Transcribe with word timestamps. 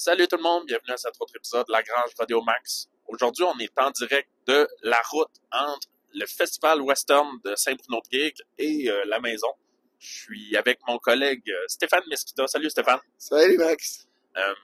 Salut 0.00 0.28
tout 0.28 0.36
le 0.36 0.44
monde, 0.44 0.64
bienvenue 0.64 0.92
à 0.92 0.96
cet 0.96 1.14
autre 1.18 1.34
épisode 1.34 1.66
de 1.66 1.72
La 1.72 1.82
Grange 1.82 2.12
Radio 2.16 2.40
Max. 2.40 2.88
Aujourd'hui, 3.08 3.42
on 3.42 3.58
est 3.58 3.76
en 3.78 3.90
direct 3.90 4.28
de 4.46 4.68
la 4.84 5.00
route 5.10 5.40
entre 5.50 5.88
le 6.14 6.24
Festival 6.24 6.80
Western 6.82 7.40
de 7.44 7.56
Saint-Bruno-de-Guigue 7.56 8.36
et 8.58 8.88
euh, 8.88 9.02
la 9.06 9.18
maison. 9.18 9.48
Je 9.98 10.20
suis 10.20 10.56
avec 10.56 10.78
mon 10.86 10.98
collègue 10.98 11.42
euh, 11.50 11.64
Stéphane 11.66 12.04
Mesquita. 12.08 12.46
Salut 12.46 12.70
Stéphane. 12.70 13.00
Salut 13.18 13.58
Max. 13.58 14.06
Euh, 14.36 14.54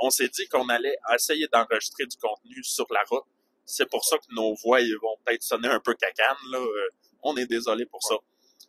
on 0.00 0.08
s'est 0.08 0.28
dit 0.28 0.48
qu'on 0.48 0.70
allait 0.70 0.96
essayer 1.14 1.46
d'enregistrer 1.52 2.06
du 2.06 2.16
contenu 2.16 2.64
sur 2.64 2.86
la 2.90 3.02
route. 3.10 3.26
C'est 3.66 3.90
pour 3.90 4.02
ça 4.06 4.16
que 4.16 4.34
nos 4.34 4.54
voix 4.54 4.80
vont 4.80 5.18
peut-être 5.26 5.42
sonner 5.42 5.68
un 5.68 5.80
peu 5.80 5.92
cacane. 5.92 6.38
Là. 6.52 6.66
On 7.22 7.36
est 7.36 7.44
désolé 7.44 7.84
pour 7.84 8.02
ça. 8.02 8.14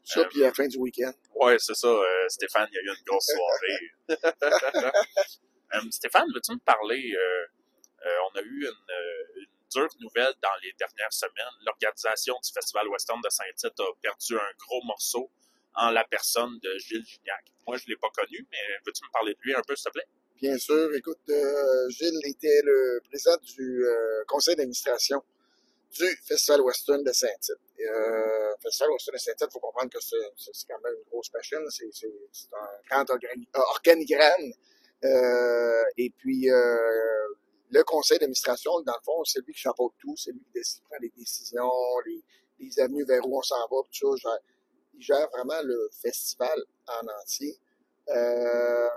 Ça, 0.04 0.26
puis 0.26 0.44
à 0.44 0.48
la 0.48 0.54
fin 0.54 0.68
du 0.68 0.76
week-end. 0.76 1.14
Ouais, 1.36 1.56
c'est 1.58 1.74
ça, 1.74 1.88
Stéphane, 2.28 2.68
il 2.70 2.76
y 2.76 2.80
a 2.80 2.82
eu 2.82 2.98
une 2.98 3.04
grosse 3.06 3.28
soirée. 3.28 4.20
Euh, 5.74 5.80
Stéphane, 5.92 6.28
veux-tu 6.34 6.54
me 6.54 6.60
parler? 6.60 7.14
euh, 7.16 7.46
euh, 8.06 8.18
on 8.34 8.38
a 8.40 8.42
eu 8.42 8.66
une, 8.66 9.46
dure 9.74 9.88
nouvelle 10.02 10.34
dans 10.42 10.56
les 10.64 10.74
dernières 10.78 11.14
semaines. 11.14 11.56
L'organisation 11.66 12.36
du 12.44 12.52
Festival 12.52 12.88
Western 12.90 13.22
de 13.24 13.30
Saint-Tite 13.30 13.80
a 13.80 13.84
perdu 14.02 14.36
un 14.36 14.52
gros 14.68 14.84
morceau 14.84 15.32
en 15.76 15.92
la 15.92 16.04
personne 16.04 16.60
de 16.62 16.78
Gilles 16.78 17.06
Gignac. 17.06 17.46
Moi, 17.66 17.78
je 17.78 17.86
l'ai 17.88 17.96
pas 17.96 18.10
connu, 18.10 18.46
mais 18.52 18.58
veux-tu 18.86 19.02
me 19.06 19.12
parler 19.14 19.34
de 19.34 19.40
lui 19.44 19.56
un 19.56 19.62
peu, 19.66 19.76
s'il 19.76 19.86
te 19.86 19.90
plaît? 19.92 20.08
Bien 20.42 20.58
sûr, 20.58 20.94
écoute, 20.96 21.22
Gilles 21.90 22.20
était 22.26 22.62
le 22.66 23.02
président 23.08 23.38
du 23.38 23.86
conseil 24.28 24.56
d'administration 24.58 25.24
du 25.94 26.06
Festival 26.28 26.62
Western 26.62 27.02
de 27.04 27.12
Saint-Tite. 27.14 27.56
Festival 28.62 28.92
Western 28.92 29.16
de 29.16 29.22
Saint-Tite, 29.22 29.48
il 29.50 29.54
faut 29.54 29.60
comprendre 29.60 29.90
que 29.90 30.02
c'est 30.02 30.68
quand 30.68 30.82
même 30.84 30.96
une 30.98 31.10
grosse 31.10 31.32
machine. 31.32 31.60
C'est 31.70 31.86
un 32.54 32.68
grand 32.90 33.06
organi- 33.06 33.48
organigramme. 33.54 34.52
Euh, 35.04 35.84
et 35.98 36.10
puis, 36.18 36.50
euh, 36.50 37.28
le 37.72 37.84
conseil 37.84 38.20
d'administration, 38.20 38.72
dans 38.82 38.94
le 38.94 39.04
fond, 39.04 39.24
c'est 39.26 39.40
lui 39.46 39.54
qui 39.54 39.62
chapeaute 39.62 39.94
tout. 40.00 40.16
C'est 40.18 40.32
lui 40.32 40.42
qui 40.42 40.52
décide, 40.54 40.84
prend 40.84 40.98
les 41.02 41.12
décisions, 41.18 41.72
les, 42.06 42.24
les 42.60 42.80
avenues 42.80 43.06
vers 43.06 43.26
où 43.28 43.38
on 43.38 43.42
s'en 43.42 43.60
va, 43.70 43.78
tout 43.92 44.18
ça. 44.18 44.38
Il 44.94 45.02
gère 45.02 45.28
vraiment 45.30 45.62
le 45.64 45.90
festival 46.02 46.60
en 46.88 47.08
entier. 47.22 47.58
Euh, 48.10 48.90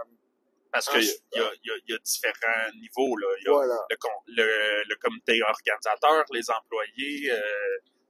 Parce 0.72 0.88
qu'il 0.88 1.05
y, 1.05 1.38
a, 1.41 1.50
y, 1.62 1.92
y 1.92 1.98
différents 2.02 2.72
niveaux. 2.80 3.16
Là. 3.16 3.27
Il 3.41 3.44
y 3.44 3.48
a 3.48 3.52
voilà. 3.52 3.78
le, 3.91 3.97
le, 4.42 4.82
le 4.88 4.97
comité 4.97 5.41
organisateur, 5.42 6.25
les 6.32 6.50
employés. 6.50 7.30
euh, 7.30 7.38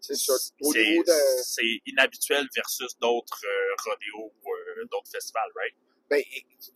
C'est 0.01 0.17
ça. 0.17 0.33
C'est 0.39 0.63
de, 0.63 1.91
inhabituel 1.91 2.47
versus 2.57 2.97
d'autres 3.01 3.43
euh, 3.45 3.75
rodéos 3.85 4.33
ou 4.43 4.51
euh, 4.53 4.85
d'autres 4.91 5.11
festivals, 5.13 5.51
right? 5.57 5.75
Ben, 6.11 6.23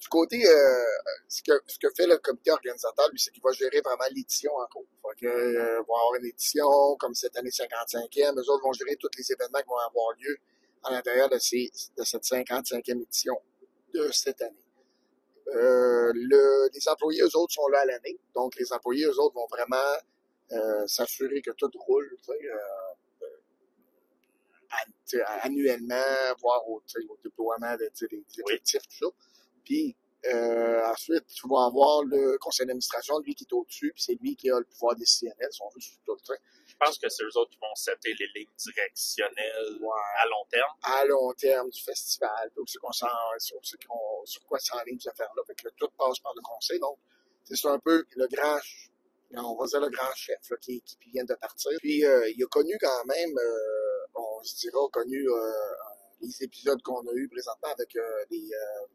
du 0.00 0.08
côté, 0.08 0.46
euh, 0.46 0.84
ce, 1.28 1.42
que, 1.42 1.52
ce 1.66 1.78
que 1.78 1.88
fait 1.94 2.06
le 2.06 2.16
comité 2.18 2.50
organisateur, 2.50 3.08
lui, 3.10 3.20
c'est 3.20 3.30
qu'il 3.30 3.42
va 3.42 3.52
gérer 3.52 3.80
vraiment 3.80 4.04
l'édition 4.10 4.52
en 4.56 4.66
cours. 4.66 4.86
Fait 5.02 5.26
que, 5.26 5.26
euh, 5.26 5.76
va 5.76 5.80
avoir 5.80 6.14
une 6.18 6.26
édition, 6.26 6.66
comme 6.98 7.14
cette 7.14 7.36
année 7.36 7.50
55e, 7.50 8.38
eux 8.38 8.50
autres 8.50 8.62
vont 8.62 8.72
gérer 8.72 8.96
tous 8.96 9.10
les 9.16 9.32
événements 9.32 9.60
qui 9.60 9.68
vont 9.68 9.76
avoir 9.76 10.12
lieu 10.18 10.38
à 10.84 10.92
l'intérieur 10.92 11.28
de, 11.28 11.38
ces, 11.38 11.70
de 11.96 12.04
cette 12.04 12.24
55e 12.24 13.02
édition 13.02 13.38
de 13.94 14.10
cette 14.12 14.40
année. 14.42 14.64
Euh, 15.54 16.12
le, 16.14 16.68
les 16.72 16.88
employés, 16.88 17.22
eux 17.22 17.36
autres, 17.36 17.54
sont 17.54 17.68
là 17.68 17.80
à 17.80 17.84
l'année. 17.84 18.18
Donc, 18.34 18.56
les 18.56 18.72
employés, 18.72 19.04
eux 19.04 19.18
autres, 19.18 19.34
vont 19.34 19.46
vraiment 19.46 19.76
euh, 20.52 20.86
s'assurer 20.86 21.42
que 21.42 21.50
tout 21.52 21.70
roule, 21.74 22.16
tu 22.18 22.32
sais, 22.32 22.32
euh, 22.32 22.56
annuellement, 25.42 26.34
voire 26.40 26.68
au, 26.68 26.82
déploiement 27.22 27.72
de, 27.76 27.90
des 28.08 28.16
Oui. 28.16 28.24
effectifs, 28.52 28.82
tout 28.88 29.06
ça. 29.06 29.10
Puis, 29.64 29.96
euh, 30.26 30.84
ensuite, 30.86 31.26
tu 31.26 31.48
vas 31.48 31.66
avoir 31.66 32.02
le 32.02 32.36
conseil 32.38 32.66
d'administration, 32.66 33.18
lui 33.20 33.34
qui 33.34 33.44
est 33.44 33.52
au-dessus, 33.52 33.92
puis 33.94 34.02
c'est 34.02 34.14
lui 34.20 34.34
qui 34.36 34.50
a 34.50 34.58
le 34.58 34.64
pouvoir 34.64 34.96
décisionnel, 34.96 35.48
si 35.50 35.62
on 35.62 35.68
veut, 35.68 35.80
sur 35.80 35.96
tout 36.04 36.14
le 36.14 36.20
train. 36.20 36.36
Je 36.66 36.74
pense 36.76 36.98
que 36.98 37.08
c'est 37.08 37.22
eux 37.22 37.36
autres 37.36 37.50
qui 37.50 37.58
vont 37.58 37.74
setter 37.74 38.14
les 38.18 38.26
lignes 38.34 38.48
directionnelles 38.56 39.78
Ouais. 39.80 39.88
à 40.20 40.26
long 40.26 40.44
terme. 40.50 40.72
à 40.82 41.04
long 41.06 41.32
terme 41.34 41.70
du 41.70 41.80
festival. 41.80 42.50
Donc, 42.56 42.68
c'est 42.68 42.78
qu'on 42.78 42.92
sur, 42.92 43.58
sur, 44.24 44.44
quoi 44.46 44.58
s'enligne 44.58 44.98
cette 44.98 45.12
affaire-là. 45.12 45.42
Fait 45.46 45.54
que 45.54 45.68
tout 45.76 45.88
passe 45.96 46.18
par 46.20 46.34
le 46.34 46.42
conseil. 46.42 46.78
Donc, 46.78 46.98
c'est 47.44 47.66
un 47.68 47.78
peu 47.78 48.04
le 48.16 48.26
grand, 48.26 48.58
on 49.34 49.56
va 49.56 49.66
dire 49.66 49.80
le 49.80 49.88
grand 49.88 50.12
chef, 50.14 50.38
là, 50.50 50.56
qui, 50.60 50.80
qui 50.82 50.96
vient 51.12 51.24
de 51.24 51.34
partir. 51.34 51.72
Puis, 51.80 52.04
euh, 52.04 52.28
il 52.30 52.42
a 52.42 52.46
connu 52.48 52.76
quand 52.80 53.04
même, 53.06 53.38
euh, 53.38 53.87
on 54.38 54.42
se 54.42 54.56
dira, 54.56 54.78
connu, 54.92 55.28
euh, 55.28 55.52
les 56.20 56.42
épisodes 56.42 56.80
qu'on 56.82 57.00
a 57.06 57.12
eu 57.14 57.28
présentement 57.28 57.68
avec 57.70 57.94
euh, 57.96 58.24
les, 58.30 58.48
euh, 58.52 58.86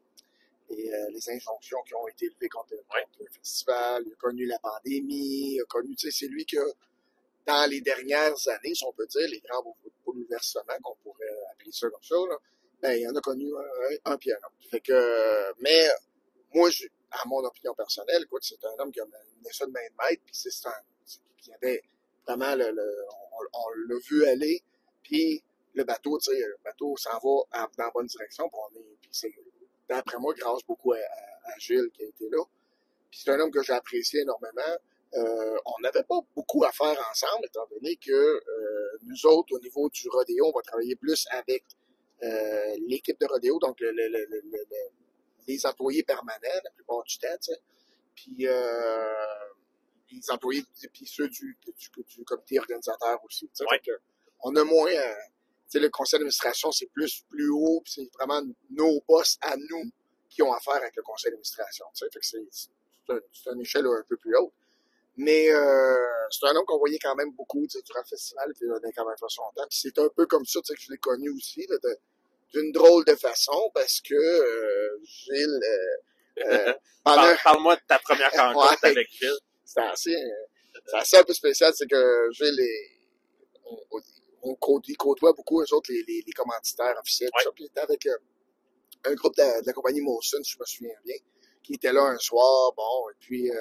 les, 0.70 0.92
les 1.12 1.30
injonctions 1.30 1.82
qui 1.84 1.96
ont 1.96 2.08
été 2.08 2.26
élevées 2.26 2.50
contre, 2.50 2.74
le 2.74 3.26
festival. 3.32 4.04
Il 4.06 4.14
a 4.14 4.16
connu 4.16 4.46
la 4.46 4.60
pandémie. 4.60 5.56
Il 5.56 5.62
a 5.62 5.66
connu, 5.66 5.96
tu 5.96 6.10
sais, 6.10 6.18
c'est 6.26 6.28
lui 6.32 6.46
qui 6.46 6.58
a, 6.58 6.64
dans 7.46 7.70
les 7.70 7.82
dernières 7.82 8.48
années, 8.48 8.74
si 8.74 8.84
on 8.86 8.94
peut 8.94 9.08
dire, 9.08 9.28
les 9.30 9.40
grands 9.42 9.64
bou- 9.64 9.76
bouleversements, 10.06 10.80
qu'on 10.82 10.96
pourrait 11.04 11.26
appeler 11.52 11.72
ça 11.72 11.90
comme 11.90 12.04
ça, 12.04 12.16
là, 12.16 12.38
ben, 12.82 12.94
il 13.00 13.08
en 13.10 13.16
a 13.16 13.22
connu 13.22 13.50
un, 13.56 14.12
un 14.12 14.18
puis 14.18 14.32
un 14.32 14.38
autre. 14.38 14.70
Fait 14.70 14.80
que, 14.82 15.54
mais, 15.62 15.88
moi, 16.54 16.70
je, 16.70 16.86
à 17.12 17.26
mon 17.28 17.44
opinion 17.44 17.74
personnelle, 17.76 18.24
écoute, 18.24 18.44
c'est 18.44 18.64
un 18.66 18.74
homme 18.80 18.92
qui 18.92 19.00
a 19.02 19.06
mené 19.06 19.52
ça 19.52 19.66
de 19.66 19.72
main 19.72 19.82
de 19.82 20.10
maître, 20.10 20.22
puis 20.26 20.36
c'est 20.36 20.68
un, 20.68 20.74
qui 21.38 21.54
avait 21.54 21.84
vraiment 22.26 22.56
le, 22.56 22.72
le- 22.72 23.06
on, 23.34 23.60
on 23.60 23.70
l'a 23.88 24.00
vu 24.10 24.26
aller, 24.26 24.64
puis 25.04 25.44
le 25.74 25.84
bateau, 25.84 26.18
tu 26.20 26.32
sais, 26.32 26.40
le 26.40 26.58
bateau 26.64 26.96
s'en 26.98 27.12
va 27.12 27.68
dans 27.78 27.84
la 27.86 27.92
bonne 27.94 28.06
direction, 28.08 28.48
puis 28.50 28.60
on 28.72 28.76
est, 28.80 28.98
puis 29.02 29.10
c'est, 29.12 29.34
d'après 29.90 30.18
moi, 30.18 30.34
grâce 30.36 30.64
beaucoup 30.68 30.94
à, 30.94 30.98
à- 30.98 31.52
à 31.54 31.58
Gilles 31.60 31.90
qui 31.94 32.04
a 32.04 32.08
été 32.08 32.30
là. 32.30 32.44
Puis 33.10 33.22
c'est 33.24 33.32
un 33.32 33.40
homme 33.40 33.52
que 33.52 33.62
j'ai 33.64 33.74
apprécié 33.74 34.22
énormément. 34.22 34.62
Euh, 35.16 35.58
on 35.66 35.80
n'avait 35.82 36.04
pas 36.04 36.20
beaucoup 36.36 36.64
à 36.64 36.72
faire 36.72 36.98
ensemble, 37.12 37.46
étant 37.46 37.68
donné 37.70 37.96
que 37.98 38.12
euh, 38.12 38.98
nous 39.04 39.26
autres, 39.28 39.54
au 39.56 39.60
niveau 39.60 39.90
du 39.90 40.10
rodéo, 40.10 40.48
on 40.48 40.52
va 40.58 40.62
travailler 40.64 40.96
plus 40.96 41.28
avec 41.32 41.64
euh, 42.24 42.76
l'équipe 42.88 43.20
de 43.20 43.26
rodéo, 43.28 43.60
donc 43.60 43.80
le- 43.82 43.92
le- 43.92 44.08
le- 44.08 44.26
le- 44.30 44.42
le- 44.42 44.66
le- 44.70 44.90
les 45.48 45.66
employés 45.66 46.04
permanents 46.04 46.40
la 46.64 46.72
plupart 46.72 47.04
du 47.04 47.18
temps, 47.20 47.28
tu 47.42 47.52
sais. 47.54 47.60
Puis 48.16 48.48
euh, 48.48 49.14
les 50.12 50.32
employés, 50.32 50.64
puis 50.94 51.06
ceux 51.06 51.28
du, 51.28 51.58
du, 51.66 51.90
du 52.04 52.24
comité 52.24 52.60
organisateur 52.60 53.20
aussi. 53.26 53.48
tu 53.50 53.56
sais. 53.56 53.64
Ouais. 53.66 53.80
On 54.44 54.56
a 54.56 54.64
moins, 54.64 54.92
euh, 54.92 55.14
tu 55.70 55.78
sais, 55.78 55.80
le 55.80 55.90
conseil 55.90 56.20
d'administration, 56.20 56.72
c'est 56.72 56.88
plus 56.94 57.24
plus 57.30 57.50
haut, 57.50 57.82
puis 57.84 57.94
c'est 57.96 58.10
vraiment 58.18 58.42
nos 58.70 59.02
boss 59.08 59.38
à 59.42 59.56
nous 59.58 59.84
qui 60.30 60.42
ont 60.44 60.54
affaire 60.54 60.76
avec 60.76 60.96
le 60.96 61.04
conseil 61.04 61.32
d'administration. 61.32 61.86
tu 61.96 62.06
sais. 62.06 62.12
Fait 62.14 62.20
que 62.20 62.26
c'est 62.26 62.48
c'est 62.52 63.14
un- 63.14 63.20
c'est 63.34 63.50
une 63.52 63.62
échelle 63.62 63.86
un 63.86 64.04
peu 64.08 64.18
plus 64.18 64.36
haute. 64.38 64.54
Mais 65.16 65.52
euh, 65.54 65.96
c'est 66.32 66.48
un 66.48 66.56
homme 66.56 66.66
qu'on 66.66 66.80
voyait 66.80 66.98
quand 67.00 67.16
même 67.16 67.32
beaucoup 67.34 67.62
tu 67.68 67.78
sais, 67.78 67.84
durant 67.84 68.00
le 68.00 68.06
festival, 68.06 68.52
puis 68.56 68.66
il 68.66 68.72
a 68.72 68.92
quand 68.96 69.06
même 69.06 69.18
fait 69.18 69.26
son 69.30 69.44
temps. 69.56 69.68
Puis 69.70 69.80
c'est 69.84 70.00
un 70.00 70.10
peu 70.16 70.26
comme 70.26 70.46
ça 70.46 70.60
tu 70.62 70.68
sais, 70.68 70.76
que 70.76 70.82
je 70.82 70.92
l'ai 70.92 70.98
connu 70.98 71.30
aussi, 71.30 71.68
d'une 72.54 72.72
drôle 72.72 73.04
de 73.06 73.16
façon, 73.16 73.70
parce 73.74 74.00
que 74.02 74.14
euh, 74.16 75.00
Gilles, 75.04 75.60
euh, 75.64 76.44
euh, 76.70 76.74
Parle- 77.04 77.38
Parle-moi 77.44 77.76
de 77.76 77.82
ta 77.88 78.00
première 78.00 78.32
rencontre 78.38 78.82
Ouais. 78.84 78.90
avec 78.90 79.08
Gilles. 79.12 79.38
c'est 79.66 79.82
assez, 79.82 80.16
euh, 80.16 80.80
c'est 80.88 80.98
assez 80.98 81.18
un 81.18 81.24
peu 81.24 81.34
spécial, 81.34 81.74
c'est 81.76 81.88
que 81.88 82.30
Gilles 82.32 82.60
est, 82.60 82.92
on, 83.66 83.78
on, 84.44 84.56
côtoie 84.56 85.34
beaucoup, 85.34 85.62
eux 85.62 85.74
autres, 85.74 85.92
les, 85.92 86.04
les, 86.08 86.24
les 86.26 86.34
commanditaires 86.34 86.96
officiels, 87.00 87.30
tout 87.36 87.44
ça, 87.44 87.52
puis 87.52 87.64
il 87.64 87.68
était 87.68 87.80
avec 87.80 88.06
euh, 88.06 88.18
un 89.06 89.14
groupe 89.16 89.36
de, 89.36 89.62
de 89.62 89.66
la 89.66 89.74
compagnie 89.74 90.02
Mawson, 90.02 90.44
si 90.44 90.54
je 90.54 90.60
me 90.60 90.66
souviens 90.66 90.96
bien, 91.04 91.16
qui 91.64 91.74
était 91.76 91.94
là 91.94 92.04
un 92.04 92.18
soir, 92.18 92.74
bon, 92.76 93.10
et 93.10 93.16
puis, 93.20 93.50
euh, 93.50 93.56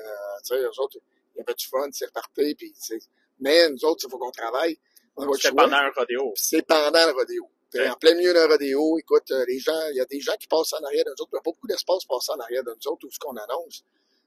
tu 0.45 0.55
sais, 0.55 0.61
eux 0.61 0.81
autres, 0.81 0.99
il 1.35 1.39
y 1.39 1.41
avait 1.41 1.55
du 1.55 1.67
fun, 1.67 1.89
c'est 1.93 2.07
reparti, 2.07 2.55
puis, 2.55 2.73
tu 2.73 2.81
sais, 2.81 2.99
mais 3.41 3.69
nous 3.71 3.85
autres, 3.85 4.05
il 4.07 4.11
faut 4.11 4.19
qu'on 4.19 4.31
travaille, 4.31 4.79
choix. 5.17 5.51
pendant 5.57 5.77
un 5.77 5.91
rodéo. 5.91 6.33
C'est 6.37 6.63
pendant 6.63 7.07
le 7.07 7.13
rodéo. 7.13 7.49
En 7.75 7.95
plein 7.95 8.15
milieu 8.15 8.35
d'un 8.35 8.47
rodéo, 8.47 8.99
écoute, 8.99 9.31
euh, 9.31 9.45
les 9.49 9.59
gens, 9.59 9.89
il 9.91 9.97
y 9.97 10.01
a 10.01 10.05
des 10.05 10.21
gens 10.21 10.35
qui 10.39 10.47
passent 10.47 10.75
en 10.75 10.85
arrière 10.85 11.05
de 11.07 11.11
nous 11.11 11.23
autres. 11.23 11.31
Il 11.33 11.37
n'y 11.37 11.39
a 11.39 11.43
pas 11.43 11.51
beaucoup 11.51 11.67
d'espace 11.67 12.05
pour 12.05 12.19
passer 12.19 12.33
en 12.33 12.41
arrière 12.41 12.63
de 12.63 12.71
nous 12.71 12.93
autres, 12.93 13.01
tout 13.01 13.11
ce 13.11 13.19
qu'on 13.19 13.35
annonce. 13.35 13.83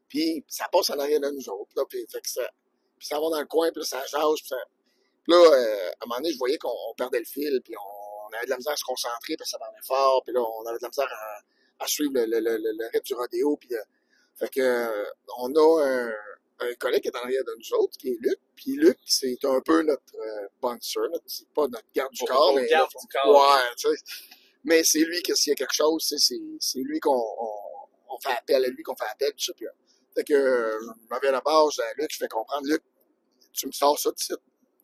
Puis 0.09 0.43
ça 0.47 0.67
passe 0.71 0.89
en 0.89 0.99
arrière 0.99 1.19
de 1.19 1.29
nous 1.29 1.49
autres. 1.49 1.71
Là, 1.75 1.83
puis, 1.87 2.05
fait 2.11 2.21
que 2.21 2.29
ça, 2.29 2.49
puis 2.97 3.07
ça 3.07 3.19
va 3.19 3.29
dans 3.29 3.39
le 3.39 3.45
coin, 3.45 3.71
puis 3.71 3.81
là, 3.81 3.85
ça 3.85 4.03
jase. 4.05 4.39
Puis, 4.39 4.47
ça... 4.47 4.57
puis 5.25 5.33
là, 5.33 5.37
euh, 5.39 5.89
à 5.89 6.03
un 6.03 6.05
moment 6.07 6.17
donné, 6.21 6.31
je 6.31 6.37
voyais 6.37 6.57
qu'on 6.57 6.69
on 6.89 6.93
perdait 6.95 7.19
le 7.19 7.25
fil, 7.25 7.59
puis 7.63 7.73
on, 7.75 8.25
on 8.27 8.37
avait 8.37 8.45
de 8.45 8.51
la 8.51 8.57
misère 8.57 8.73
à 8.73 8.77
se 8.77 8.83
concentrer, 8.83 9.35
puis 9.35 9.47
ça 9.47 9.57
parlait 9.57 9.75
fort. 9.85 10.21
Puis 10.23 10.33
là, 10.33 10.41
on 10.41 10.65
avait 10.67 10.77
de 10.77 10.83
la 10.83 10.89
misère 10.89 11.09
à, 11.11 11.83
à 11.83 11.87
suivre 11.87 12.11
le, 12.13 12.25
le, 12.25 12.39
le, 12.39 12.57
le, 12.57 12.71
le 12.77 12.85
rythme 12.93 13.03
du 13.05 13.13
rodéo. 13.15 13.57
Puis, 13.57 13.75
euh, 13.75 13.81
fait 14.35 14.49
que, 14.49 14.61
euh, 14.61 15.05
on 15.39 15.53
a 15.55 15.83
un, 15.85 16.11
un 16.59 16.73
collègue 16.75 17.01
qui 17.01 17.07
est 17.09 17.15
en 17.17 17.21
arrière 17.23 17.43
de 17.43 17.55
nous 17.57 17.77
autres, 17.79 17.97
qui 17.97 18.09
est 18.09 18.17
Luc. 18.21 18.39
Puis 18.55 18.73
Luc, 18.75 18.97
c'est 19.05 19.37
un 19.45 19.59
peu 19.61 19.81
notre 19.81 20.01
euh, 20.15 20.47
bouncer, 20.61 20.99
c'est 21.25 21.47
pas 21.49 21.67
notre 21.67 21.85
garde 21.93 22.11
du 22.13 22.23
corps, 22.25 22.53
mais 22.55 22.67
garde 22.67 22.89
notre- 22.93 22.99
du 23.01 23.07
corps. 23.07 23.55
Ouais, 23.55 23.61
tu 23.77 23.89
sais. 23.89 24.03
Mais 24.63 24.83
c'est 24.83 24.99
lui 24.99 25.21
que 25.21 25.35
s'il 25.35 25.51
y 25.51 25.53
a 25.53 25.55
quelque 25.55 25.73
chose, 25.73 26.01
tu 26.07 26.17
sais, 26.17 26.25
c'est 26.27 26.41
c'est 26.59 26.79
lui 26.79 26.99
qu'on 26.99 27.11
on, 27.15 27.49
on 28.09 28.19
fait 28.19 28.31
appel 28.31 28.63
à 28.65 28.67
lui, 28.67 28.81
qu'on 28.83 28.95
fait 28.95 29.05
appel, 29.11 29.31
tout 29.33 29.43
ça. 29.45 29.53
Puis, 29.53 29.67
euh, 29.67 29.71
fait 30.15 30.23
que 30.23 30.33
euh, 30.33 30.79
je 30.81 31.07
m'avais 31.09 31.27
à 31.27 31.31
la 31.33 31.41
base 31.41 31.79
à 31.79 31.93
Luc, 31.97 32.09
je 32.11 32.17
fais 32.17 32.27
comprendre, 32.27 32.65
Luc, 32.67 32.81
tu 33.53 33.67
me 33.67 33.71
sors 33.71 33.99
ça 33.99 34.11
de 34.11 34.17
suite. 34.19 34.39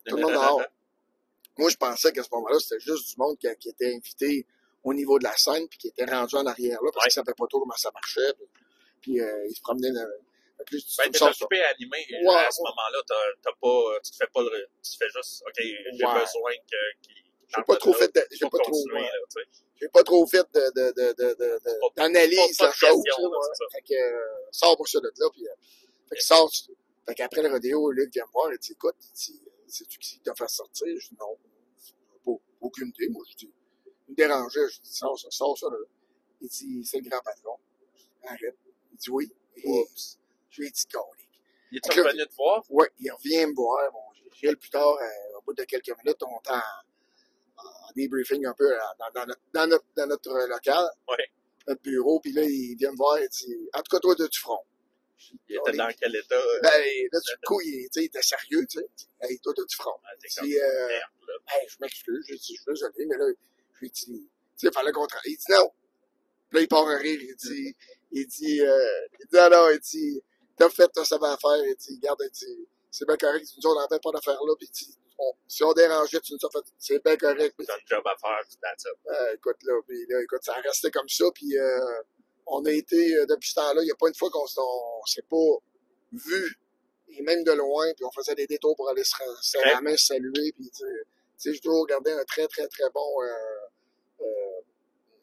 Tout 0.06 0.16
le 0.16 0.22
monde 0.22 0.32
dehors. 0.32 0.62
Moi, 1.58 1.68
je 1.70 1.76
pensais 1.76 2.12
qu'à 2.12 2.22
ce 2.22 2.28
moment-là, 2.32 2.58
c'était 2.60 2.80
juste 2.80 3.10
du 3.10 3.14
monde 3.18 3.36
qui, 3.38 3.46
qui 3.58 3.68
était 3.70 3.94
invité 3.94 4.46
au 4.84 4.94
niveau 4.94 5.18
de 5.18 5.24
la 5.24 5.36
scène, 5.36 5.68
puis 5.68 5.78
qui 5.78 5.88
était 5.88 6.06
rendu 6.06 6.34
en 6.36 6.46
arrière 6.46 6.82
là, 6.82 6.90
parce 6.92 7.04
Ouais. 7.04 7.10
qu'ils 7.10 7.12
savaient 7.12 7.34
pas 7.36 7.46
trop 7.46 7.60
comment 7.60 7.76
ça 7.76 7.90
marchait. 7.92 8.32
Puis, 8.38 8.46
puis, 9.00 9.20
euh, 9.20 9.46
ils 9.48 9.54
se 9.54 9.60
promenaient. 9.60 9.92
dans- 9.92 10.00
là, 10.00 10.64
tu 10.66 10.76
Ben, 10.98 11.10
t'es 11.10 11.18
ça. 11.18 11.26
occupé 11.30 11.60
à 11.62 11.68
animer. 11.70 12.06
Ouais, 12.24 12.34
à 12.34 12.50
ce 12.50 12.60
ouais. 12.60 12.68
moment-là, 12.70 12.98
t'as, 13.06 13.14
t'as 13.42 13.52
pas, 13.60 13.98
tu 14.04 14.10
te 14.12 14.16
fais 14.16 14.30
pas 14.32 14.42
le, 14.42 14.66
tu 14.82 14.96
fais 14.96 15.08
juste, 15.14 15.42
OK, 15.46 15.52
j'ai 15.56 15.80
besoin 15.92 16.52
que, 16.70 17.00
qu'il, 17.02 17.14
J'ai 17.54 17.62
pas 17.64 17.76
trop 17.76 17.92
fait 17.92 18.14
de, 18.14 18.26
j'ai 18.30 18.48
pas 18.48 18.58
trop, 18.58 18.84
j'ai 19.80 19.88
pas 19.88 20.02
trop 20.04 20.26
fait 20.26 20.46
de, 20.54 20.60
de, 20.74 20.92
de, 20.92 21.96
d'analyse 21.96 22.60
la 22.60 22.72
chose. 22.72 23.02
Fait 23.72 23.82
que, 23.82 23.94
euh, 23.94 24.18
sors 24.52 24.76
pour 24.76 24.88
ça 24.88 25.00
de 25.00 25.12
là, 25.18 25.28
puis, 25.32 25.46
euh, 25.46 25.52
fait 26.08 26.16
que 26.16 26.22
sors, 26.22 26.50
fait 27.06 27.14
qu'après 27.14 27.42
le 27.42 27.48
rodéo, 27.50 27.90
Luc 27.90 28.12
vient 28.12 28.24
me 28.26 28.32
voir, 28.32 28.52
il 28.52 28.58
dit, 28.58 28.72
écoute, 28.72 28.94
il 29.00 29.12
dit, 29.12 29.40
c'est-tu 29.72 29.98
qui 29.98 30.20
t'a 30.20 30.34
fait 30.34 30.48
sortir? 30.48 30.86
Je 30.98 31.08
dis, 31.08 31.16
non, 31.18 31.36
pas, 32.24 32.42
aucune 32.60 32.88
idée, 32.88 33.08
moi, 33.08 33.24
je 33.30 33.36
dis, 33.36 33.52
il 34.08 34.12
me 34.12 34.16
dérangeait, 34.16 34.68
je 34.68 34.80
dis, 34.80 34.94
sors 34.94 35.18
ça, 35.18 35.28
sors 35.30 35.56
ça, 35.58 35.68
là. 35.70 35.76
Il 36.40 36.48
dit, 36.48 36.84
c'est 36.84 37.00
le 37.00 37.08
grand 37.08 37.20
patron. 37.22 37.56
Arrête. 38.24 38.56
Il 38.92 38.98
dit, 38.98 39.10
oui. 39.10 39.32
Oups. 39.64 40.18
je 40.50 40.60
lui 40.60 40.68
ai 40.68 40.70
dit, 40.70 40.84
colique. 40.86 41.28
Il 41.70 41.78
est 41.78 41.88
revenu 41.88 42.26
te 42.26 42.34
voir? 42.34 42.62
Ouais, 42.68 42.90
il 42.98 43.10
revient 43.10 43.46
me 43.46 43.54
voir. 43.54 43.90
Bon, 43.92 44.00
Gilles, 44.34 44.56
plus 44.56 44.70
tard, 44.70 44.96
euh, 45.00 45.38
au 45.38 45.42
bout 45.42 45.54
de 45.54 45.64
quelques 45.64 45.96
minutes, 46.04 46.22
on 46.22 46.38
est 46.40 46.50
en, 46.50 46.60
débriefing 47.94 48.44
un 48.46 48.54
peu 48.54 48.70
euh, 48.72 48.78
dans, 48.98 49.20
dans 49.20 49.26
notre, 49.26 49.40
dans, 49.52 49.66
notre, 49.66 49.84
dans 49.96 50.06
notre 50.06 50.30
euh, 50.30 50.46
local, 50.48 50.84
Ouais. 51.08 51.30
notre 51.68 51.82
bureau. 51.82 52.20
Puis 52.20 52.32
là, 52.32 52.42
il 52.42 52.76
vient 52.76 52.90
me 52.92 52.96
voir 52.96 53.18
et 53.18 53.28
dit 53.28 53.68
En 53.74 53.78
tout 53.82 53.96
cas, 53.96 54.00
toi, 54.00 54.14
tu 54.16 54.40
front. 54.40 54.58
Il 55.48 55.56
était 55.56 55.72
dans 55.76 55.90
quel 55.98 56.16
état? 56.16 56.34
euh, 56.36 56.60
Ben, 56.62 56.84
là, 57.12 57.18
du 57.20 57.46
coup, 57.46 57.60
il, 57.62 57.88
il 57.94 58.02
était 58.04 58.22
sérieux, 58.22 58.66
tu 58.68 58.78
sais. 58.80 58.86
Hey, 59.20 59.38
toi, 59.40 59.52
tu 59.56 59.76
front. 59.76 59.94
ah, 60.04 60.10
dis, 60.42 60.58
euh, 60.58 60.88
hey, 60.88 61.68
je 61.68 61.76
m'excuse, 61.80 62.24
je 62.28 62.34
dis, 62.34 62.40
je 62.40 62.44
suis 62.54 62.64
désolé, 62.66 63.06
mais 63.06 63.16
là, 63.16 63.26
je 63.74 63.80
lui 63.80 63.90
dis, 63.90 64.04
tu 64.06 64.28
sais, 64.56 64.66
il 64.68 64.72
fallait 64.72 64.92
qu'on 64.92 65.06
travaille. 65.06 65.32
Il 65.32 65.36
dit 65.36 65.44
non. 65.50 65.70
Là, 66.52 66.60
il 66.60 66.68
part 66.68 66.84
en 66.84 66.98
rire, 66.98 67.18
il 67.20 67.36
dit, 67.36 67.74
il 68.10 68.26
dit, 68.26 68.60
euh, 68.60 69.06
il 69.20 69.26
dit, 69.26 69.38
alors, 69.38 69.70
il 69.72 69.78
dit, 69.80 70.22
t'as 70.56 70.68
fait, 70.68 70.88
t'as 70.92 71.04
ça 71.04 71.16
va 71.18 71.36
faire, 71.40 71.64
il 71.66 71.74
dit, 71.76 71.94
regarde, 72.02 72.20
il 72.24 72.30
dit, 72.30 72.68
c'est 72.90 73.06
bien 73.06 73.16
correct, 73.16 73.46
nous 73.56 73.70
on 73.70 73.74
n'avait 73.80 74.00
pas 74.00 74.10
d'affaire 74.12 74.38
là, 74.44 74.54
puis 74.58 74.68
il 74.68 74.72
dit, 74.72 74.94
on- 75.18 75.32
si 75.48 75.64
on 75.64 75.72
dérangeait, 75.72 76.20
tu 76.20 76.34
nous 76.34 76.46
as 76.46 76.50
fait, 76.50 76.64
c'est 76.78 77.02
bien 77.02 77.16
correct, 77.16 77.54
puis, 77.56 77.66
T'as 77.66 77.74
un 77.74 77.78
job 77.86 78.02
à 78.06 78.14
faire, 78.20 78.40
puis 78.46 78.56
that's 78.60 78.84
it. 78.84 78.98
euh, 79.10 79.34
écoute, 79.34 79.56
là, 79.62 79.80
puis 79.88 80.04
là, 80.10 80.20
écoute, 80.22 80.40
ça 80.42 80.52
restait 80.60 80.90
comme 80.90 81.08
ça, 81.08 81.24
puis 81.34 81.56
euh, 81.56 82.02
on 82.46 82.64
a 82.64 82.70
été, 82.70 83.16
euh, 83.16 83.26
depuis 83.26 83.50
ce 83.50 83.54
temps-là, 83.54 83.82
il 83.82 83.86
n'y 83.86 83.90
a 83.90 83.96
pas 83.96 84.08
une 84.08 84.14
fois 84.14 84.30
qu'on 84.30 84.44
on 84.44 85.06
s'est 85.06 85.22
pas 85.22 85.36
vu, 86.12 86.58
et 87.08 87.22
même 87.22 87.44
de 87.44 87.52
loin, 87.52 87.86
puis 87.94 88.04
on 88.04 88.10
faisait 88.10 88.34
des 88.34 88.46
détours 88.46 88.76
pour 88.76 88.88
aller 88.88 89.04
se 89.04 89.14
se 89.40 89.58
la 89.68 89.80
main, 89.80 89.96
se 89.96 90.06
saluer, 90.06 90.52
puis 90.52 90.70
tu 90.70 90.84
sais, 91.36 91.52
j'ai 91.52 91.60
toujours 91.60 91.86
gardé 91.86 92.12
un 92.12 92.24
très, 92.24 92.46
très, 92.48 92.66
très 92.68 92.90
bon, 92.90 93.22
euh, 93.22 94.24
euh, 94.24 94.60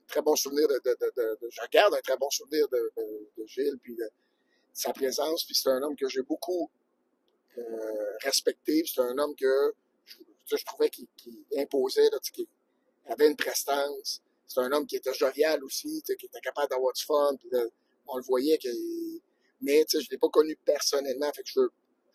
très 0.08 0.22
bon 0.22 0.36
souvenir 0.36 0.68
de, 0.68 0.82
de, 0.86 0.98
de, 1.00 1.38
de, 1.42 1.50
je 1.50 1.62
garde 1.72 1.94
un 1.94 2.02
très 2.02 2.18
bon 2.18 2.30
souvenir 2.30 2.68
de, 2.70 2.92
de, 2.98 3.28
de 3.38 3.46
Gilles, 3.46 3.78
puis 3.82 3.96
de, 3.96 4.10
sa 4.74 4.94
présence, 4.94 5.44
puis 5.44 5.56
c'est 5.56 5.70
un 5.70 5.82
homme 5.82 5.96
que 5.96 6.08
j'ai 6.08 6.22
beaucoup 6.22 6.70
euh, 7.58 8.18
respecté, 8.24 8.84
c'est 8.86 9.02
un 9.02 9.18
homme 9.18 9.36
que 9.36 9.74
je, 10.06 10.56
je 10.56 10.66
trouvais 10.66 10.90
qu'il 10.90 11.08
qu'il 11.18 11.44
imposait, 11.58 12.10
là, 12.10 12.20
qu'il 12.32 12.48
avait 13.08 13.28
une 13.28 13.36
prestance. 13.36 14.22
C'est 14.50 14.60
un 14.62 14.72
homme 14.72 14.86
qui 14.88 14.96
était 14.98 15.14
jovial 15.14 15.64
aussi, 15.64 16.02
qui 16.04 16.12
était 16.26 16.40
capable 16.42 16.68
d'avoir 16.70 16.92
du 16.92 17.04
fun, 17.06 17.36
puis 17.40 17.50
de- 17.50 17.72
on 18.08 18.18
le 18.18 18.24
voyait 18.24 18.58
qu'il... 18.58 19.22
Mais, 19.62 19.86
je 19.92 20.10
l'ai 20.10 20.18
pas 20.18 20.30
connu 20.30 20.56
personnellement, 20.66 21.32
fait 21.32 21.44
que 21.44 21.50
je 21.50 21.62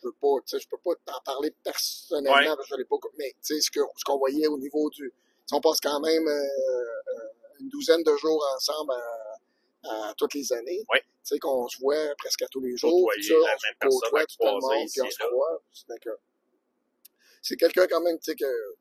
je 0.02 0.08
veux 0.08 0.14
pas, 0.20 0.36
je 0.46 0.66
peux 0.68 0.76
pas 0.84 0.90
t'en 1.06 1.20
parler 1.24 1.50
personnellement, 1.62 2.36
Ouais. 2.36 2.44
parce 2.56 2.68
que 2.68 2.74
je 2.74 2.78
l'ai 2.78 2.84
pas 2.84 2.98
connu. 2.98 3.14
Mais, 3.16 3.34
ce 3.40 3.54
que- 3.70 3.80
ce 3.96 4.04
qu'on 4.04 4.18
voyait 4.18 4.46
au 4.48 4.58
niveau 4.58 4.90
du... 4.90 5.10
on 5.52 5.60
passe 5.62 5.78
quand 5.80 6.00
même 6.00 6.26
euh, 6.28 6.30
euh, 6.32 7.28
une 7.60 7.68
douzaine 7.70 8.02
de 8.02 8.14
jours 8.16 8.44
ensemble 8.56 8.92
à, 8.92 10.08
à 10.08 10.14
toutes 10.18 10.34
les 10.34 10.52
années. 10.52 10.84
Ouais. 10.92 11.00
Tu 11.00 11.06
sais, 11.22 11.38
qu'on 11.38 11.68
se 11.68 11.78
voit 11.78 12.14
presque 12.18 12.42
à 12.42 12.48
tous 12.48 12.60
les 12.60 12.76
jours. 12.76 13.10
Ça, 13.22 13.32
la 13.34 13.56
on 13.86 13.90
se 13.92 14.00
côtoie 14.00 14.26
tout 14.26 14.36
le 14.40 14.60
monde, 14.60 14.84
ici 14.84 14.92
puis 15.00 15.02
on 15.02 15.04
et 15.06 15.10
se 15.10 15.22
là. 15.22 15.30
voit. 15.30 15.62
C'est 15.72 17.56
que- 17.56 17.56
quelqu'un 17.56 17.86
quand 17.86 18.00
même, 18.02 18.18
tu 18.18 18.32
sais, 18.32 18.34
que 18.36 18.74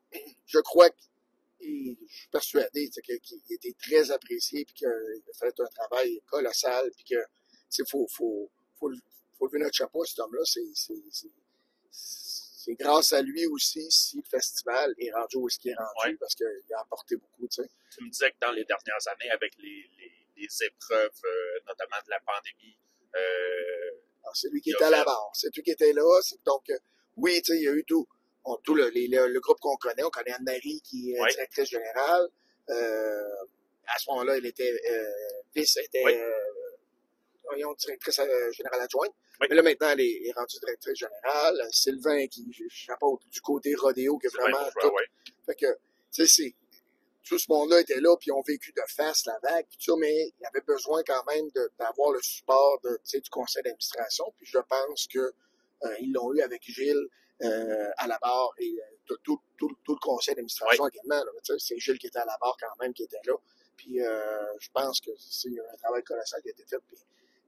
je 0.46 0.58
crois 0.58 0.90
je 1.64 1.70
suis 1.70 1.98
persuadé, 2.30 2.90
qu'il 2.90 3.40
était 3.50 3.74
très 3.80 4.10
apprécié, 4.10 4.64
puis 4.64 4.74
qu'il 4.74 4.88
a 4.88 5.38
fait 5.38 5.60
un 5.60 5.66
travail 5.66 6.20
colossal, 6.26 6.90
puis 6.94 7.04
que, 7.04 7.20
sais, 7.68 7.82
faut, 7.88 8.06
faut, 8.08 8.50
faut, 8.78 8.90
faut 9.38 9.46
lever 9.46 9.58
notre 9.60 9.76
chapeau 9.76 10.02
à 10.02 10.06
cet 10.06 10.18
homme-là. 10.20 10.42
C'est, 10.44 10.62
grâce 12.80 13.12
à 13.12 13.20
lui 13.20 13.46
aussi 13.46 13.90
si 13.90 14.16
le 14.16 14.22
festival 14.22 14.94
est 14.98 15.12
rendu 15.12 15.36
où 15.36 15.48
est-ce 15.48 15.58
qu'il 15.58 15.70
est 15.72 15.74
rendu, 15.76 16.12
Ouais. 16.12 16.16
parce 16.18 16.34
qu'il 16.34 16.46
a 16.74 16.80
apporté 16.80 17.16
beaucoup, 17.16 17.46
tu 17.48 17.60
me 18.02 18.10
disais 18.10 18.30
que 18.30 18.36
dans 18.40 18.52
les 18.52 18.64
dernières 18.64 19.06
années, 19.08 19.30
avec 19.30 19.52
les, 19.58 19.90
les, 19.98 20.12
les 20.36 20.64
épreuves, 20.64 21.20
euh, 21.24 21.58
notamment 21.68 21.96
de 22.04 22.10
la 22.10 22.20
pandémie, 22.20 22.76
euh, 23.16 23.90
Alors, 24.22 24.36
c'est 24.36 24.48
lui 24.50 24.60
qui 24.60 24.70
Il 24.70 24.74
était 24.74 24.84
à 24.84 24.90
la 24.90 25.04
barre. 25.04 25.30
C'est 25.34 25.54
lui 25.54 25.62
qui 25.62 25.70
était 25.70 25.92
là. 25.92 26.02
Donc, 26.46 26.70
euh, 26.70 26.78
oui, 27.16 27.40
tu 27.42 27.52
sais, 27.52 27.58
il 27.58 27.64
y 27.64 27.68
a 27.68 27.72
eu 27.72 27.84
tout. 27.84 28.08
On- 28.44 28.56
tout 28.56 28.74
le, 28.74 28.88
les- 28.90 29.08
le, 29.08 29.26
le 29.28 29.40
groupe 29.40 29.58
qu'on 29.60 29.76
connaît. 29.76 30.02
On 30.04 30.10
connaît 30.10 30.32
Anne-Marie, 30.32 30.80
qui 30.82 31.12
est 31.12 31.20
Ouais. 31.20 31.30
directrice 31.30 31.68
générale. 31.70 32.28
Euh, 32.70 33.22
à 33.86 33.98
ce 33.98 34.10
moment-là, 34.10 34.36
elle 34.38 34.46
était 34.46 34.72
euh, 34.90 35.04
vice, 35.54 35.76
elle 35.76 35.84
était 35.84 36.02
Oui. 36.04 36.14
euh, 36.14 36.30
voyons, 37.44 37.74
directrice 37.74 38.18
euh, 38.20 38.50
générale 38.52 38.80
adjointe. 38.80 39.12
Oui. 39.40 39.46
Mais 39.50 39.56
là, 39.56 39.62
maintenant, 39.62 39.90
elle 39.90 40.00
est, 40.00 40.26
est 40.28 40.32
rendue 40.32 40.58
directrice 40.58 40.98
générale. 40.98 41.60
Euh, 41.60 41.68
Sylvain, 41.70 42.26
qui 42.28 42.46
chapeau 42.70 43.18
du 43.30 43.40
côté 43.40 43.74
rodéo, 43.74 44.16
qui 44.18 44.26
est 44.26 44.30
bien 44.36 44.44
vraiment 44.44 44.70
tout 44.80 44.90
fait 45.46 45.54
que, 45.56 45.66
tu 46.12 46.26
sais, 46.26 46.26
c'est, 46.26 46.54
tout 47.22 47.38
ce 47.38 47.46
monde-là 47.50 47.80
était 47.80 48.00
là, 48.00 48.16
puis 48.18 48.28
ils 48.28 48.32
ont 48.32 48.42
vécu 48.46 48.72
de 48.72 48.82
face 48.88 49.24
la 49.26 49.38
vague, 49.42 49.66
tout 49.70 49.80
ça, 49.80 49.92
mais 49.98 50.12
il 50.28 50.42
y 50.42 50.46
avait 50.46 50.60
besoin 50.66 51.02
quand 51.06 51.22
même 51.26 51.46
d'avoir 51.78 52.12
le 52.12 52.20
support 52.22 52.80
de, 52.84 52.98
du 53.20 53.30
conseil 53.30 53.62
d'administration, 53.62 54.24
puis 54.38 54.46
je 54.46 54.58
pense 54.68 55.06
que 55.12 55.18
euh, 55.18 55.94
ils 56.00 56.12
l'ont 56.12 56.32
eu 56.32 56.40
avec 56.40 56.62
Gilles 56.62 57.08
euh, 57.42 57.90
à 57.98 58.06
la 58.06 58.18
barre 58.18 58.50
et 58.58 58.70
euh, 58.80 58.96
tout, 59.06 59.16
tout, 59.24 59.40
tout, 59.58 59.70
tout 59.84 59.92
le 59.94 60.00
conseil 60.00 60.34
d'administration 60.34 60.86
également. 60.88 61.22
c'est 61.58 61.78
Gilles 61.78 61.98
qui 61.98 62.06
était 62.06 62.18
à 62.20 62.24
la 62.24 62.36
barre 62.40 62.56
quand 62.60 62.74
même, 62.80 62.92
qui 62.92 63.02
était 63.02 63.20
là. 63.26 63.34
Puis 63.76 64.00
euh, 64.00 64.46
je 64.60 64.68
pense 64.72 65.00
que 65.00 65.10
c'est 65.18 65.48
un 65.48 65.76
travail 65.76 66.02
colossal 66.04 66.40
qui 66.42 66.48
a 66.48 66.52
été 66.52 66.64
fait. 66.64 66.78
Puis, 66.88 66.98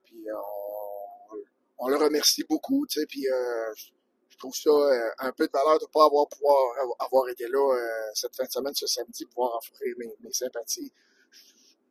puis 0.04 0.30
euh, 0.30 0.34
on, 0.36 1.36
on 1.78 1.88
le 1.88 1.96
remercie 1.96 2.44
beaucoup, 2.48 2.84
puis 3.08 3.28
euh, 3.30 3.72
je- 3.76 3.90
trouve 4.38 4.54
ça 4.54 4.68
euh, 4.68 5.10
un 5.20 5.32
peu 5.32 5.46
de 5.46 5.52
valeur 5.52 5.78
de 5.78 5.84
ne 5.84 5.90
pas 5.90 6.04
avoir 6.04 6.28
pouvoir 6.28 6.58
avoir- 7.00 7.26
été 7.30 7.48
là 7.48 7.74
euh, 7.74 8.10
cette 8.12 8.36
fin 8.36 8.44
de 8.44 8.50
semaine, 8.50 8.74
ce 8.74 8.86
samedi, 8.86 9.24
pouvoir 9.24 9.56
offrir 9.56 9.94
mes, 9.96 10.14
mes 10.20 10.32
sympathies. 10.32 10.92
Je, 11.30 11.40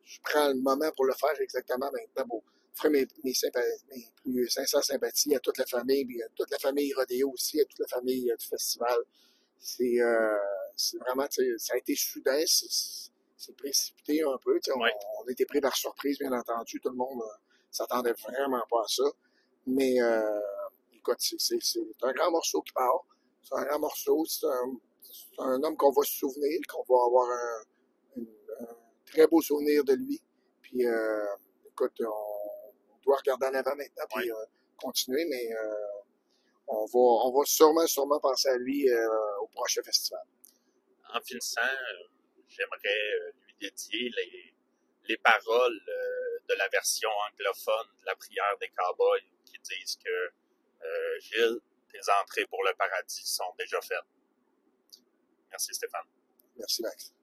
je 0.04 0.20
prends 0.22 0.50
le 0.50 0.62
moment 0.62 0.92
pour 0.96 1.06
le 1.06 1.14
faire 1.16 1.34
exactement 1.42 1.90
maintenant 1.92 2.28
pour 2.28 2.44
offrir 2.76 2.92
mes, 2.92 3.08
mes, 3.24 3.34
plus 4.24 4.50
sincères 4.50 4.84
sympathies 4.84 5.36
à 5.36 5.40
toute 5.40 5.58
la 5.58 5.66
famille, 5.66 6.06
puis 6.06 6.22
à 6.22 6.28
toute 6.36 6.50
la 6.52 6.58
famille 6.60 6.94
Rodéo 6.94 7.32
aussi, 7.32 7.60
à 7.62 7.66
toute 7.66 7.80
la 7.80 7.88
famille 7.88 8.30
euh, 8.32 8.36
du 8.36 8.46
festival. 8.46 8.98
C'est 9.58 10.00
euh, 10.02 10.36
c'est 10.76 10.98
vraiment, 10.98 11.28
tu 11.28 11.42
sais, 11.44 11.58
ça 11.58 11.74
a 11.74 11.78
été 11.78 11.96
soudain, 11.96 12.44
c'est 12.46 13.56
précipité 13.56 14.22
un 14.24 14.38
peu. 14.44 14.56
tu 14.60 14.72
sais, 14.72 14.78
On, 14.78 14.82
Ouais. 14.82 14.92
on 15.24 15.28
a 15.28 15.32
été 15.32 15.46
pris 15.46 15.62
par 15.62 15.76
surprise, 15.76 16.18
bien 16.20 16.32
entendu. 16.34 16.80
Tout 16.82 16.90
le 16.90 16.96
monde 16.96 17.22
euh, 17.22 17.36
s'attendait 17.72 18.14
vraiment 18.14 18.64
pas 18.70 18.82
à 18.84 18.88
ça. 18.88 19.04
Mais 19.68 20.00
euh, 20.02 20.40
écoute, 20.94 21.18
c'est- 21.20 21.80
un 22.04 22.12
grand 22.14 22.32
morceau 22.32 22.62
qui 22.62 22.74
part. 22.74 23.06
C'est 23.42 23.56
un 23.56 23.64
grand 23.64 23.80
morceau. 23.80 24.26
C'est 24.26 24.46
un, 24.48 25.46
un 25.46 25.64
homme 25.64 25.78
qu'on 25.78 25.92
va 25.92 26.04
se 26.04 26.14
souvenir, 26.14 26.60
qu'on 26.68 26.84
va 26.94 27.06
avoir 27.06 27.30
un, 27.30 28.26
très 29.06 29.28
beau 29.28 29.42
souvenir 29.42 29.84
de 29.84 29.94
lui. 29.94 30.22
Puis, 30.62 30.86
euh, 30.86 31.26
écoute, 31.68 31.94
on 32.02 32.35
doit 33.06 33.18
regarder 33.18 33.48
en 33.48 33.54
avant 33.54 33.76
maintenant, 33.76 34.06
puis 34.16 34.32
euh, 34.32 34.46
continuer, 34.78 35.26
mais 35.26 35.54
euh, 35.54 36.02
on, 36.68 36.86
va, 36.86 37.00
on 37.28 37.32
va 37.38 37.46
sûrement, 37.46 37.88
sûrement 37.88 38.20
penser 38.20 38.50
à 38.50 38.58
lui 38.58 38.90
euh, 38.90 39.38
au 39.42 39.48
prochain 39.48 39.82
festival. 39.84 40.24
En 41.14 41.22
finissant, 41.22 41.62
j'aimerais 42.50 43.32
lui 43.46 43.56
dédier 43.60 44.12
les, 44.18 44.54
les 45.08 45.18
paroles 45.18 45.80
de 46.48 46.54
la 46.56 46.68
version 46.70 47.10
anglophone 47.32 47.88
de 48.02 48.06
la 48.06 48.16
prière 48.16 48.58
des 48.60 48.70
cowboys 48.70 49.24
qui 49.46 49.58
disent 49.60 49.98
que 50.04 50.10
euh, 50.10 51.20
Gilles, 51.20 51.60
tes 51.92 52.00
entrées 52.22 52.46
pour 52.46 52.64
le 52.64 52.74
paradis 52.76 53.26
sont 53.26 53.54
déjà 53.58 53.80
faites. 53.82 54.00
Merci 55.50 55.74
Stéphane. 55.74 56.06
Merci, 56.58 56.82
Max. 56.82 57.15